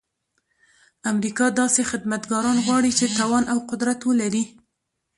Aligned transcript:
امریکا 1.11 1.45
داسې 1.61 1.81
خدمتګاران 1.91 2.57
غواړي 2.65 2.91
چې 2.99 3.05
توان 3.17 3.43
او 3.53 3.57
قدرت 3.69 3.99
ولري. 4.09 4.43